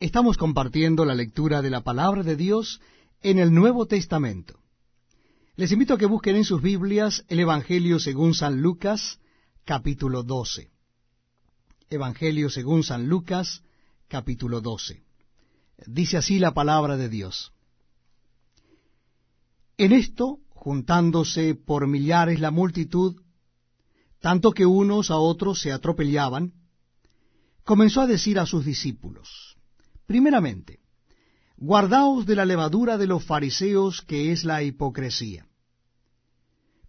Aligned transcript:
Estamos 0.00 0.38
compartiendo 0.38 1.04
la 1.04 1.14
lectura 1.14 1.60
de 1.60 1.68
la 1.68 1.82
palabra 1.82 2.22
de 2.22 2.34
Dios 2.34 2.80
en 3.20 3.38
el 3.38 3.52
Nuevo 3.52 3.84
Testamento. 3.84 4.58
Les 5.56 5.72
invito 5.72 5.92
a 5.92 5.98
que 5.98 6.06
busquen 6.06 6.36
en 6.36 6.44
sus 6.44 6.62
Biblias 6.62 7.22
el 7.28 7.38
Evangelio 7.38 7.98
según 7.98 8.32
San 8.32 8.62
Lucas, 8.62 9.20
capítulo 9.66 10.22
12. 10.22 10.70
Evangelio 11.90 12.48
según 12.48 12.82
San 12.82 13.10
Lucas, 13.10 13.62
capítulo 14.08 14.62
12. 14.62 15.02
Dice 15.86 16.16
así 16.16 16.38
la 16.38 16.54
palabra 16.54 16.96
de 16.96 17.10
Dios. 17.10 17.52
En 19.76 19.92
esto, 19.92 20.38
juntándose 20.48 21.54
por 21.54 21.86
millares 21.86 22.40
la 22.40 22.50
multitud, 22.50 23.20
tanto 24.20 24.52
que 24.52 24.64
unos 24.64 25.10
a 25.10 25.18
otros 25.18 25.60
se 25.60 25.72
atropellaban, 25.72 26.54
comenzó 27.64 28.00
a 28.00 28.06
decir 28.06 28.38
a 28.38 28.46
sus 28.46 28.64
discípulos, 28.64 29.58
primeramente, 30.10 30.80
guardaos 31.56 32.26
de 32.26 32.34
la 32.34 32.44
levadura 32.44 32.98
de 32.98 33.06
los 33.06 33.24
fariseos 33.24 34.02
que 34.02 34.32
es 34.32 34.42
la 34.42 34.60
hipocresía, 34.60 35.46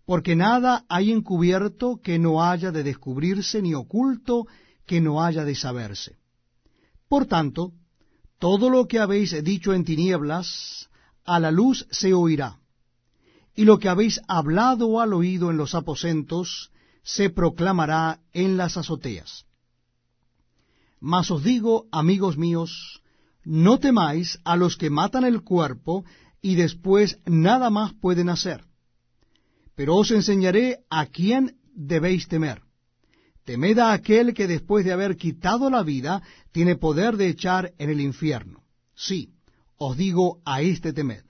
porque 0.08 0.36
nada 0.36 0.86
hay 0.90 1.12
encubierto 1.12 2.00
que 2.02 2.18
no 2.18 2.44
haya 2.44 2.72
de 2.72 2.82
descubrirse, 2.82 3.62
ni 3.62 3.76
oculto 3.76 4.48
que 4.88 5.02
no 5.02 5.24
haya 5.24 5.46
de 5.46 5.54
saberse. 5.54 6.18
Por 7.08 7.28
tanto, 7.28 7.74
todo 8.40 8.72
lo 8.72 8.88
que 8.88 8.98
habéis 8.98 9.44
dicho 9.44 9.72
en 9.72 9.86
tinieblas, 9.86 10.90
a 11.24 11.40
la 11.40 11.52
luz 11.52 11.86
se 11.92 12.16
oirá, 12.16 12.58
y 13.54 13.66
lo 13.66 13.78
que 13.78 13.88
habéis 13.88 14.20
hablado 14.28 15.00
al 15.00 15.14
oído 15.14 15.52
en 15.52 15.58
los 15.58 15.76
aposentos, 15.76 16.72
se 17.04 17.30
proclamará 17.30 18.20
en 18.34 18.58
las 18.58 18.78
azoteas. 18.78 19.46
Mas 21.00 21.30
os 21.30 21.44
digo, 21.44 21.86
amigos 21.92 22.36
míos, 22.36 23.02
no 23.44 23.80
temáis 23.80 24.40
a 24.44 24.56
los 24.56 24.78
que 24.78 24.90
matan 24.90 25.26
el 25.26 25.42
cuerpo 25.42 26.06
y 26.42 26.56
después 26.56 27.20
nada 27.26 27.70
más 27.70 27.94
pueden 27.94 28.30
hacer. 28.30 28.66
Pero 29.76 29.96
os 29.96 30.12
enseñaré 30.12 30.80
a 30.90 31.06
quién 31.06 31.58
debéis 31.74 32.28
temer. 32.28 32.62
Temed 33.46 33.80
a 33.80 33.94
aquel 33.94 34.34
que 34.34 34.48
después 34.48 34.86
de 34.86 34.92
haber 34.92 35.18
quitado 35.18 35.70
la 35.70 35.84
vida 35.84 36.22
tiene 36.52 36.76
poder 36.76 37.18
de 37.18 37.28
echar 37.28 37.74
en 37.78 37.90
el 37.90 38.00
infierno. 38.00 38.64
Sí, 38.96 39.34
os 39.78 39.98
digo 39.98 40.40
a 40.46 40.62
este 40.62 40.94
temed. 40.94 41.24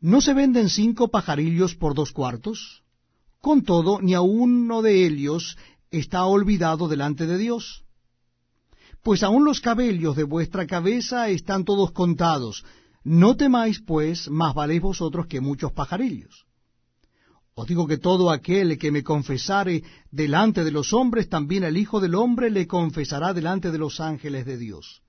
¿No 0.00 0.20
se 0.20 0.32
venden 0.32 0.70
cinco 0.70 1.08
pajarillos 1.08 1.74
por 1.74 1.94
dos 1.94 2.12
cuartos? 2.12 2.84
Con 3.40 3.62
todo, 3.62 4.00
ni 4.00 4.14
a 4.14 4.20
uno 4.20 4.80
de 4.82 5.04
ellos 5.04 5.58
está 5.90 6.24
olvidado 6.24 6.88
delante 6.88 7.26
de 7.26 7.36
Dios. 7.36 7.84
Pues 9.02 9.22
aun 9.22 9.44
los 9.44 9.60
cabellos 9.60 10.16
de 10.16 10.24
vuestra 10.24 10.66
cabeza 10.66 11.28
están 11.28 11.64
todos 11.64 11.92
contados. 11.92 12.64
No 13.02 13.36
temáis, 13.36 13.80
pues, 13.80 14.28
más 14.28 14.54
valéis 14.54 14.82
vosotros 14.82 15.26
que 15.26 15.40
muchos 15.40 15.72
pajarillos. 15.72 16.44
Os 17.54 17.66
digo 17.66 17.86
que 17.86 17.98
todo 17.98 18.30
aquel 18.30 18.78
que 18.78 18.92
me 18.92 19.02
confesare 19.02 19.82
delante 20.10 20.64
de 20.64 20.70
los 20.70 20.92
hombres, 20.92 21.28
también 21.28 21.64
el 21.64 21.76
Hijo 21.76 22.00
del 22.00 22.14
Hombre 22.14 22.50
le 22.50 22.66
confesará 22.66 23.32
delante 23.32 23.70
de 23.70 23.78
los 23.78 24.00
ángeles 24.00 24.44
de 24.46 24.56
Dios. 24.56 25.02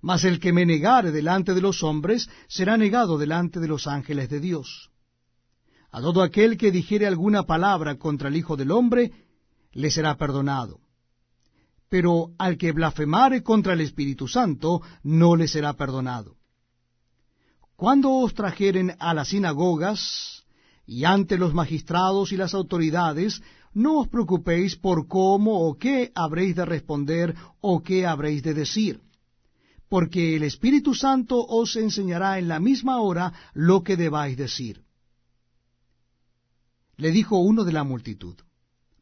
Mas 0.00 0.24
el 0.24 0.38
que 0.38 0.52
me 0.52 0.64
negare 0.64 1.10
delante 1.10 1.54
de 1.54 1.60
los 1.60 1.82
hombres, 1.82 2.28
será 2.48 2.76
negado 2.76 3.18
delante 3.18 3.58
de 3.60 3.68
los 3.68 3.86
ángeles 3.86 4.28
de 4.28 4.40
Dios. 4.40 4.90
A 5.90 6.00
todo 6.00 6.22
aquel 6.22 6.56
que 6.56 6.70
dijere 6.70 7.06
alguna 7.06 7.44
palabra 7.44 7.96
contra 7.96 8.28
el 8.28 8.36
Hijo 8.36 8.56
del 8.56 8.70
Hombre, 8.70 9.12
le 9.72 9.90
será 9.90 10.16
perdonado. 10.16 10.85
Pero 11.88 12.32
al 12.38 12.56
que 12.56 12.72
blasfemare 12.72 13.42
contra 13.42 13.74
el 13.74 13.80
Espíritu 13.80 14.26
Santo, 14.26 14.82
no 15.02 15.36
le 15.36 15.46
será 15.48 15.74
perdonado. 15.74 16.36
Cuando 17.76 18.10
os 18.10 18.34
trajeren 18.34 18.96
a 18.98 19.12
las 19.12 19.28
sinagogas 19.28 20.44
y 20.86 21.04
ante 21.04 21.36
los 21.36 21.52
magistrados 21.52 22.32
y 22.32 22.36
las 22.36 22.54
autoridades, 22.54 23.42
no 23.74 23.98
os 24.00 24.08
preocupéis 24.08 24.76
por 24.76 25.06
cómo 25.06 25.68
o 25.68 25.76
qué 25.76 26.10
habréis 26.14 26.56
de 26.56 26.64
responder 26.64 27.34
o 27.60 27.82
qué 27.82 28.06
habréis 28.06 28.42
de 28.42 28.54
decir, 28.54 29.02
porque 29.90 30.36
el 30.36 30.44
Espíritu 30.44 30.94
Santo 30.94 31.44
os 31.44 31.76
enseñará 31.76 32.38
en 32.38 32.48
la 32.48 32.58
misma 32.58 33.00
hora 33.00 33.34
lo 33.52 33.82
que 33.82 33.98
debáis 33.98 34.38
decir. 34.38 34.82
Le 36.96 37.10
dijo 37.10 37.36
uno 37.36 37.64
de 37.64 37.72
la 37.72 37.84
multitud, 37.84 38.36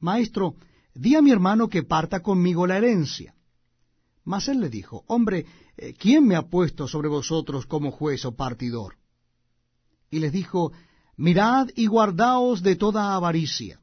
Maestro, 0.00 0.56
di 0.94 1.16
a 1.16 1.22
mi 1.22 1.30
hermano 1.30 1.68
que 1.68 1.82
parta 1.82 2.20
conmigo 2.20 2.66
la 2.66 2.78
herencia. 2.78 3.34
Mas 4.24 4.48
él 4.48 4.60
le 4.60 4.70
dijo, 4.70 5.04
Hombre, 5.06 5.44
eh, 5.76 5.94
¿quién 5.94 6.26
me 6.26 6.36
ha 6.36 6.42
puesto 6.42 6.88
sobre 6.88 7.08
vosotros 7.08 7.66
como 7.66 7.90
juez 7.90 8.24
o 8.24 8.34
partidor? 8.34 8.96
Y 10.10 10.20
les 10.20 10.32
dijo, 10.32 10.72
Mirad 11.16 11.68
y 11.76 11.86
guardaos 11.86 12.62
de 12.62 12.76
toda 12.76 13.14
avaricia, 13.14 13.80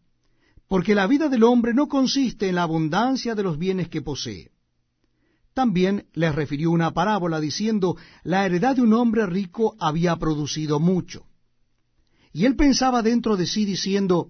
porque 0.67 0.95
la 0.95 1.07
vida 1.07 1.29
del 1.29 1.43
hombre 1.43 1.73
no 1.73 1.87
consiste 1.87 2.49
en 2.49 2.55
la 2.55 2.63
abundancia 2.63 3.35
de 3.35 3.43
los 3.43 3.57
bienes 3.57 3.89
que 3.89 4.01
posee. 4.01 4.51
También 5.53 6.07
les 6.13 6.33
refirió 6.33 6.71
una 6.71 6.91
parábola 6.91 7.39
diciendo, 7.39 7.97
la 8.23 8.45
heredad 8.45 8.77
de 8.77 8.81
un 8.81 8.93
hombre 8.93 9.25
rico 9.25 9.75
había 9.79 10.15
producido 10.15 10.79
mucho. 10.79 11.25
Y 12.31 12.45
él 12.45 12.55
pensaba 12.55 13.01
dentro 13.01 13.35
de 13.35 13.45
sí 13.45 13.65
diciendo, 13.65 14.29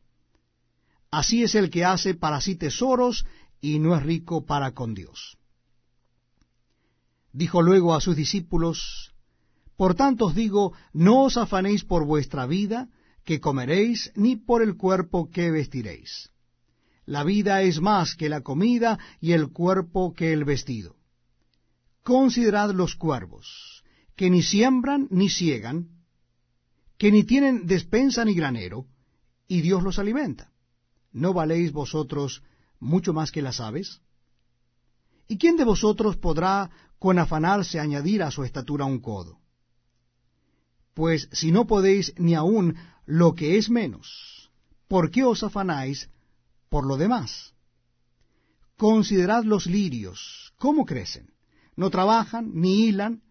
Así 1.11 1.43
es 1.43 1.55
el 1.55 1.69
que 1.69 1.83
hace 1.83 2.13
para 2.15 2.39
sí 2.39 2.55
tesoros 2.55 3.25
y 3.59 3.79
no 3.79 3.95
es 3.95 4.03
rico 4.03 4.45
para 4.45 4.71
con 4.71 4.93
Dios. 4.93 5.37
Dijo 7.33 7.61
luego 7.61 7.93
a 7.93 8.01
sus 8.01 8.15
discípulos, 8.15 9.13
Por 9.75 9.95
tanto 9.95 10.27
os 10.27 10.35
digo, 10.35 10.73
no 10.93 11.23
os 11.23 11.35
afanéis 11.35 11.83
por 11.83 12.05
vuestra 12.05 12.45
vida, 12.45 12.89
que 13.25 13.41
comeréis, 13.41 14.11
ni 14.15 14.35
por 14.35 14.61
el 14.61 14.77
cuerpo 14.77 15.29
que 15.29 15.51
vestiréis. 15.51 16.31
La 17.05 17.23
vida 17.23 17.61
es 17.61 17.81
más 17.81 18.15
que 18.15 18.29
la 18.29 18.41
comida 18.41 18.97
y 19.19 19.33
el 19.33 19.51
cuerpo 19.51 20.13
que 20.13 20.31
el 20.31 20.45
vestido. 20.45 20.95
Considerad 22.03 22.71
los 22.71 22.95
cuervos, 22.95 23.83
que 24.15 24.29
ni 24.29 24.41
siembran 24.41 25.07
ni 25.11 25.29
ciegan, 25.29 25.89
que 26.97 27.11
ni 27.11 27.23
tienen 27.23 27.67
despensa 27.67 28.23
ni 28.23 28.33
granero, 28.33 28.85
y 29.47 29.61
Dios 29.61 29.83
los 29.83 29.99
alimenta. 29.99 30.50
¿No 31.11 31.33
valéis 31.33 31.71
vosotros 31.71 32.43
mucho 32.79 33.13
más 33.13 33.31
que 33.31 33.41
las 33.41 33.59
aves? 33.59 34.01
¿Y 35.27 35.37
quién 35.37 35.57
de 35.57 35.63
vosotros 35.63 36.17
podrá 36.17 36.69
con 36.99 37.19
afanarse 37.19 37.79
añadir 37.79 38.23
a 38.23 38.31
su 38.31 38.43
estatura 38.43 38.85
un 38.85 38.99
codo? 38.99 39.39
Pues 40.93 41.29
si 41.31 41.51
no 41.51 41.67
podéis 41.67 42.13
ni 42.17 42.35
aun 42.35 42.75
lo 43.05 43.33
que 43.33 43.57
es 43.57 43.69
menos, 43.69 44.51
¿por 44.87 45.09
qué 45.09 45.23
os 45.23 45.43
afanáis 45.43 46.09
por 46.69 46.85
lo 46.85 46.97
demás? 46.97 47.53
Considerad 48.77 49.43
los 49.43 49.67
lirios, 49.67 50.53
cómo 50.57 50.85
crecen, 50.85 51.33
no 51.75 51.89
trabajan 51.89 52.51
ni 52.53 52.87
hilan, 52.87 53.23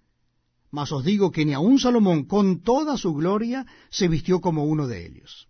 mas 0.71 0.93
os 0.93 1.05
digo 1.05 1.31
que 1.31 1.45
ni 1.45 1.53
aun 1.53 1.79
Salomón 1.79 2.25
con 2.25 2.61
toda 2.63 2.97
su 2.97 3.15
gloria 3.15 3.67
se 3.91 4.09
vistió 4.09 4.41
como 4.41 4.65
uno 4.65 4.87
de 4.87 5.07
ellos. 5.07 5.50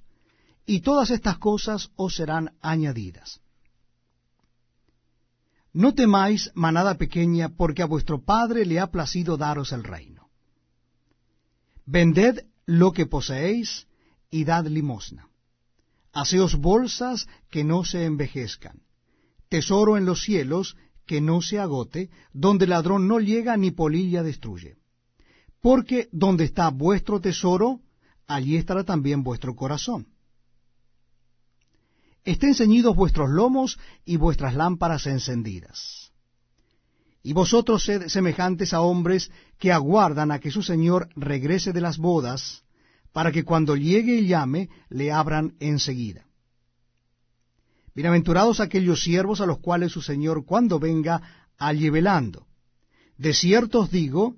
y 0.75 0.79
todas 0.79 1.09
estas 1.11 1.37
cosas 1.37 1.91
os 1.95 2.15
serán 2.15 2.45
añadidas. 2.61 3.41
no 5.73 5.93
temáis 5.93 6.51
manada 6.53 6.95
pequeña, 6.95 7.49
porque 7.59 7.81
a 7.81 7.85
vuestro 7.93 8.23
Padre 8.23 8.65
le 8.65 8.79
ha 8.79 8.87
placido 8.87 9.37
daros 9.37 9.71
el 9.71 9.83
reino. 9.83 10.29
Vended 11.85 12.45
lo 12.65 12.91
que 12.91 13.05
poseéis 13.05 13.87
y 14.29 14.43
dad 14.43 14.65
limosna. 14.65 15.27
Haceos 16.13 16.55
bolsas 16.55 17.27
que 17.49 17.63
no 17.63 17.85
se 17.85 18.05
envejezcan, 18.05 18.81
tesoro 19.49 19.97
en 19.97 20.05
los 20.05 20.23
cielos 20.23 20.75
que 21.05 21.21
no 21.21 21.41
se 21.41 21.59
agote, 21.59 22.09
donde 22.33 22.67
ladrón 22.67 23.07
no 23.07 23.19
llega 23.19 23.55
ni 23.55 23.71
polilla 23.71 24.23
destruye. 24.23 24.75
Porque 25.61 26.09
donde 26.11 26.43
está 26.45 26.69
vuestro 26.69 27.21
tesoro, 27.21 27.79
allí 28.27 28.57
estará 28.57 28.83
también 28.83 29.23
vuestro 29.23 29.55
corazón. 29.55 30.07
Estén 32.23 32.53
ceñidos 32.53 32.95
vuestros 32.95 33.29
lomos 33.29 33.79
y 34.05 34.17
vuestras 34.17 34.53
lámparas 34.55 35.07
encendidas. 35.07 36.11
Y 37.23 37.33
vosotros 37.33 37.83
sed 37.83 38.07
semejantes 38.07 38.73
a 38.73 38.81
hombres 38.81 39.31
que 39.57 39.71
aguardan 39.71 40.31
a 40.31 40.39
que 40.39 40.51
su 40.51 40.61
Señor 40.63 41.09
regrese 41.15 41.71
de 41.73 41.81
las 41.81 41.97
bodas, 41.97 42.63
para 43.11 43.31
que 43.31 43.43
cuando 43.43 43.75
llegue 43.75 44.15
y 44.17 44.27
llame, 44.27 44.69
le 44.89 45.11
abran 45.11 45.55
enseguida. 45.59 46.25
Bienaventurados 47.93 48.59
aquellos 48.59 49.03
siervos 49.03 49.41
a 49.41 49.45
los 49.45 49.59
cuales 49.59 49.91
su 49.91 50.01
Señor 50.01 50.45
cuando 50.45 50.79
venga 50.79 51.47
halle 51.57 51.89
velando. 51.89 52.47
De 53.17 53.33
cierto 53.33 53.81
os 53.81 53.91
digo 53.91 54.37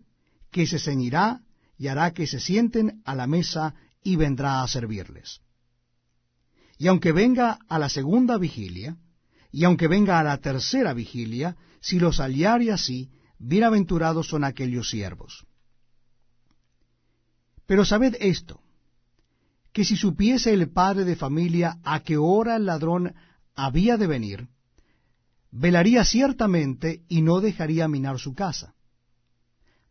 que 0.52 0.66
se 0.66 0.80
ceñirá 0.80 1.42
y 1.78 1.88
hará 1.88 2.12
que 2.12 2.28
se 2.28 2.40
sienten 2.40 3.02
a 3.06 3.14
la 3.14 3.28
mesa 3.28 3.76
y 4.04 4.16
vendrá 4.16 4.64
a 4.64 4.68
servirles. 4.68 5.43
Y 6.84 6.88
aunque 6.90 7.14
venga 7.14 7.60
a 7.70 7.80
la 7.80 7.88
segunda 7.88 8.38
vigilia, 8.38 8.98
y 9.54 9.64
aunque 9.64 9.88
venga 9.88 10.20
a 10.20 10.24
la 10.24 10.38
tercera 10.40 10.94
vigilia, 10.94 11.56
si 11.80 11.98
los 11.98 12.20
hallare 12.20 12.74
así, 12.74 13.10
bienaventurados 13.40 14.28
son 14.28 14.44
aquellos 14.44 14.90
siervos. 14.90 15.46
Pero 17.68 17.86
sabed 17.86 18.18
esto, 18.20 18.60
que 19.72 19.86
si 19.86 19.96
supiese 19.96 20.52
el 20.52 20.72
padre 20.72 21.06
de 21.06 21.16
familia 21.16 21.80
a 21.86 22.02
qué 22.02 22.18
hora 22.18 22.58
el 22.58 22.66
ladrón 22.66 23.16
había 23.56 23.96
de 23.96 24.08
venir, 24.08 24.50
velaría 25.52 26.04
ciertamente 26.04 27.04
y 27.08 27.22
no 27.22 27.40
dejaría 27.40 27.88
minar 27.88 28.20
su 28.20 28.34
casa. 28.34 28.76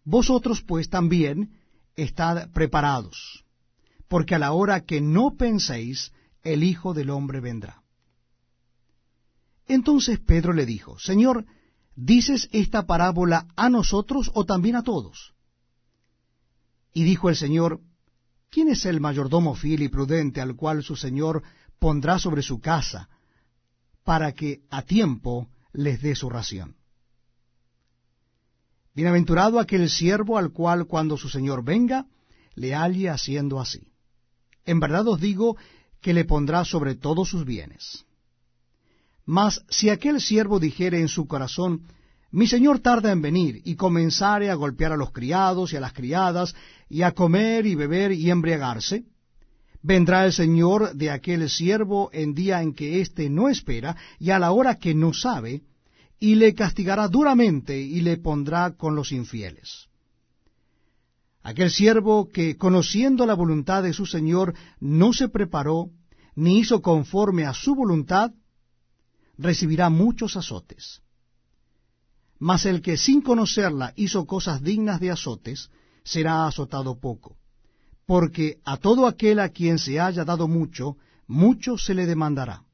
Vosotros 0.05 0.61
pues 0.61 0.91
también 0.91 1.53
estad 1.97 2.51
preparados, 2.51 3.47
porque 4.09 4.35
a 4.35 4.39
la 4.39 4.53
hora 4.53 4.85
que 4.85 5.01
no 5.01 5.39
penséis, 5.39 6.13
el 6.43 6.65
Hijo 6.65 6.95
del 6.95 7.11
Hombre 7.11 7.41
vendrá. 7.41 7.83
Entonces 9.67 10.19
Pedro 10.19 10.53
le 10.53 10.67
dijo, 10.67 10.99
Señor, 10.99 11.47
¿dices 11.95 12.49
esta 12.53 12.87
parábola 12.87 13.49
a 13.57 13.69
nosotros 13.69 14.31
o 14.35 14.45
también 14.45 14.77
a 14.77 14.83
todos? 14.83 15.35
Y 16.93 17.05
dijo 17.05 17.29
el 17.29 17.37
Señor, 17.37 17.81
¿quién 18.51 18.69
es 18.69 18.85
el 18.85 19.01
mayordomo 19.01 19.55
fiel 19.55 19.83
y 19.83 19.89
prudente 19.89 20.41
al 20.41 20.57
cual 20.57 20.83
su 20.83 20.97
Señor 20.97 21.43
pondrá 21.79 22.19
sobre 22.19 22.43
su 22.43 22.61
casa 22.61 23.09
para 24.05 24.33
que 24.33 24.63
a 24.71 24.83
tiempo 24.83 25.49
les 25.73 26.03
dé 26.03 26.15
su 26.15 26.29
ración? 26.29 26.77
Bienaventurado 28.95 29.59
aquel 29.59 29.89
siervo 29.89 30.37
al 30.37 30.53
cual 30.53 30.87
cuando 30.87 31.17
su 31.17 31.31
Señor 31.31 31.65
venga, 31.65 32.07
le 32.55 32.75
halle 32.75 33.09
haciendo 33.09 33.59
así. 33.59 33.89
En 34.67 34.81
verdad 34.81 35.09
os 35.09 35.19
digo 35.19 35.57
que 36.03 36.13
le 36.13 36.25
pondrá 36.25 36.65
sobre 36.65 36.97
todos 36.97 37.31
sus 37.31 37.47
bienes. 37.47 38.05
Mas 39.25 39.65
si 39.71 39.89
aquel 39.89 40.21
siervo 40.21 40.59
dijere 40.59 41.01
en 41.01 41.09
su 41.09 41.27
corazón, 41.27 41.83
mi 42.33 42.47
señor 42.47 42.81
tarda 42.81 43.13
en 43.13 43.23
venir, 43.23 43.63
y 43.65 43.77
comenzare 43.77 44.51
a 44.51 44.55
golpear 44.55 44.93
a 44.93 44.97
los 44.97 45.13
criados 45.13 45.73
y 45.73 45.77
a 45.77 45.81
las 45.81 45.93
criadas, 45.93 46.55
y 46.89 47.03
a 47.03 47.13
comer 47.13 47.67
y 47.67 47.75
beber 47.75 48.13
y 48.13 48.31
embriagarse, 48.31 49.05
vendrá 49.83 50.25
el 50.25 50.33
señor 50.33 50.95
de 50.95 51.11
aquel 51.11 51.49
siervo 51.49 52.11
en 52.13 52.35
día 52.35 52.63
en 52.63 52.75
que 52.75 53.01
éste 53.01 53.31
no 53.31 53.49
espera, 53.49 53.97
y 54.19 54.31
a 54.31 54.39
la 54.39 54.53
hora 54.53 54.79
que 54.79 54.95
no 54.95 55.13
sabe, 55.13 55.63
y 56.19 56.35
le 56.35 56.55
castigará 56.55 57.07
duramente, 57.09 57.79
y 57.79 58.01
le 58.01 58.17
pondrá 58.17 58.73
con 58.77 58.97
los 58.97 59.13
infieles. 59.13 59.89
Aquel 61.43 61.71
siervo 61.71 62.29
que, 62.29 62.57
conociendo 62.57 63.27
la 63.27 63.35
voluntad 63.35 63.83
de 63.83 63.93
su 63.93 64.07
Señor, 64.07 64.55
no 64.79 65.13
se 65.13 65.29
preparó, 65.29 65.91
ni 66.37 66.61
hizo 66.61 66.81
conforme 66.81 67.45
a 67.45 67.53
su 67.53 67.75
voluntad, 67.75 68.33
recibirá 69.37 69.91
muchos 69.91 70.37
azotes. 70.37 71.03
Mas 72.39 72.65
el 72.65 72.81
que 72.81 72.97
sin 72.97 73.23
conocerla 73.23 73.93
hizo 73.97 74.25
cosas 74.27 74.63
dignas 74.63 75.01
de 75.01 75.11
azotes, 75.11 75.71
será 76.05 76.47
azotado 76.47 76.99
poco. 76.99 77.37
Porque 78.07 78.61
a 78.65 78.77
todo 78.77 79.07
aquel 79.07 79.41
a 79.41 79.49
quien 79.49 79.79
se 79.79 80.01
haya 80.01 80.25
dado 80.25 80.49
mucho, 80.49 80.97
mucho 81.27 81.79
se 81.79 81.95
le 81.95 82.07
demandará. 82.07 82.65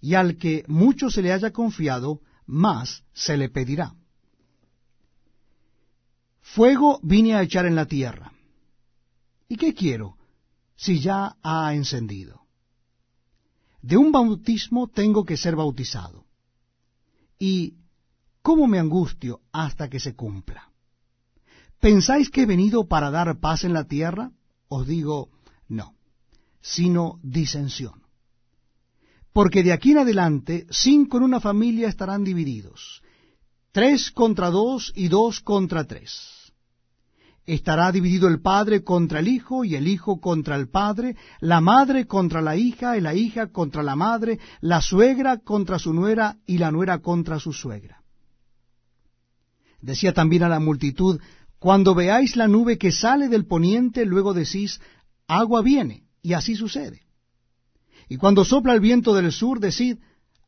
Y 0.00 0.14
al 0.14 0.36
que 0.36 0.64
mucho 0.68 1.10
se 1.10 1.22
le 1.22 1.32
haya 1.32 1.52
confiado, 1.52 2.20
más 2.46 3.04
se 3.12 3.36
le 3.36 3.48
pedirá. 3.48 3.94
Fuego 6.44 7.00
vine 7.02 7.34
a 7.34 7.42
echar 7.42 7.64
en 7.64 7.74
la 7.74 7.86
tierra. 7.86 8.32
¿Y 9.48 9.56
qué 9.56 9.74
quiero 9.74 10.18
si 10.76 11.00
ya 11.00 11.36
ha 11.42 11.74
encendido? 11.74 12.42
De 13.80 13.96
un 13.96 14.12
bautismo 14.12 14.88
tengo 14.88 15.24
que 15.24 15.38
ser 15.38 15.56
bautizado. 15.56 16.26
¿Y 17.38 17.78
cómo 18.42 18.66
me 18.66 18.78
angustio 18.78 19.40
hasta 19.52 19.88
que 19.88 19.98
se 19.98 20.14
cumpla? 20.14 20.70
¿Pensáis 21.80 22.30
que 22.30 22.42
he 22.42 22.46
venido 22.46 22.86
para 22.86 23.10
dar 23.10 23.40
paz 23.40 23.64
en 23.64 23.72
la 23.72 23.84
tierra? 23.84 24.30
Os 24.68 24.86
digo, 24.86 25.30
no, 25.66 25.96
sino 26.60 27.18
disensión. 27.22 28.02
Porque 29.32 29.62
de 29.62 29.72
aquí 29.72 29.92
en 29.92 29.98
adelante 29.98 30.66
cinco 30.70 31.16
en 31.16 31.24
una 31.24 31.40
familia 31.40 31.88
estarán 31.88 32.22
divididos, 32.22 33.02
tres 33.74 34.12
contra 34.12 34.50
dos 34.50 34.92
y 34.94 35.08
dos 35.08 35.40
contra 35.40 35.84
tres 35.84 36.12
Estará 37.44 37.90
dividido 37.90 38.28
el 38.28 38.40
padre 38.40 38.84
contra 38.84 39.18
el 39.18 39.26
hijo 39.26 39.64
y 39.64 39.74
el 39.74 39.88
hijo 39.88 40.20
contra 40.20 40.54
el 40.56 40.70
padre, 40.70 41.16
la 41.40 41.60
madre 41.60 42.06
contra 42.06 42.40
la 42.40 42.56
hija 42.56 42.96
y 42.96 43.00
la 43.00 43.14
hija 43.14 43.48
contra 43.48 43.82
la 43.82 43.96
madre, 43.96 44.38
la 44.60 44.80
suegra 44.80 45.38
contra 45.38 45.78
su 45.78 45.92
nuera 45.92 46.38
y 46.46 46.56
la 46.56 46.70
nuera 46.70 47.00
contra 47.00 47.38
su 47.38 47.52
suegra. 47.52 48.02
Decía 49.82 50.14
también 50.14 50.44
a 50.44 50.48
la 50.48 50.60
multitud, 50.60 51.20
cuando 51.58 51.94
veáis 51.94 52.36
la 52.36 52.48
nube 52.48 52.78
que 52.78 52.92
sale 52.92 53.28
del 53.28 53.44
poniente, 53.44 54.06
luego 54.06 54.32
decís, 54.32 54.80
agua 55.26 55.60
viene, 55.60 56.04
y 56.22 56.32
así 56.32 56.54
sucede. 56.54 57.02
Y 58.08 58.16
cuando 58.16 58.46
sopla 58.46 58.72
el 58.72 58.80
viento 58.80 59.12
del 59.14 59.32
sur, 59.32 59.60
decid, 59.60 59.98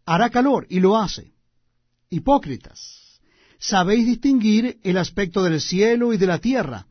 hará 0.07 0.31
calor, 0.31 0.67
y 0.71 0.81
lo 0.81 0.97
hace. 0.97 1.35
Hipócritas 2.09 3.06
sabéis 3.59 4.07
distinguir 4.07 4.79
el 4.83 4.97
aspecto 4.97 5.43
del 5.43 5.61
cielo 5.61 6.13
y 6.13 6.19
de 6.19 6.27
la 6.27 6.39
tierra. 6.39 6.87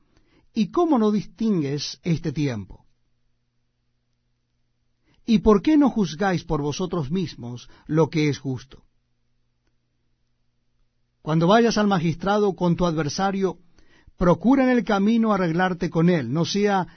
¿Y 0.53 0.71
cómo 0.71 0.97
no 0.97 1.11
distingues 1.11 1.99
este 2.03 2.31
tiempo? 2.31 2.85
¿Y 5.25 5.39
por 5.39 5.61
qué 5.61 5.77
no 5.77 5.89
juzgáis 5.89 6.43
por 6.43 6.61
vosotros 6.61 7.11
mismos 7.11 7.69
lo 7.87 8.09
que 8.09 8.29
es 8.29 8.39
justo? 8.39 8.83
Cuando 11.21 11.47
vayas 11.47 11.77
al 11.77 11.87
magistrado 11.87 12.53
con 12.53 12.75
tu 12.75 12.85
adversario, 12.85 13.57
procura 14.17 14.63
en 14.63 14.69
el 14.69 14.83
camino 14.83 15.33
arreglarte 15.33 15.89
con 15.89 16.09
él, 16.09 16.31
no 16.31 16.45
sea 16.45 16.87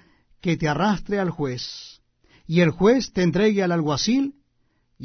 que 0.40 0.56
te 0.56 0.68
arrastre 0.68 1.18
al 1.18 1.30
juez, 1.30 2.02
y 2.46 2.60
el 2.60 2.70
juez 2.70 3.12
te 3.12 3.22
entregue 3.22 3.62
al 3.62 3.72
alguacil, 3.72 4.34